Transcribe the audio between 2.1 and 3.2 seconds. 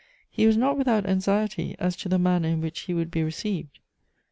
manner in which he would